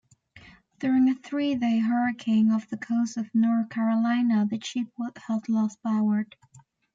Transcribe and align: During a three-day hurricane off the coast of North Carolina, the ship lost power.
During 0.79 1.11
a 1.11 1.13
three-day 1.13 1.77
hurricane 1.77 2.49
off 2.49 2.67
the 2.67 2.75
coast 2.77 3.17
of 3.17 3.29
North 3.35 3.69
Carolina, 3.69 4.47
the 4.49 4.59
ship 4.59 4.87
lost 5.47 5.83
power. 5.83 6.25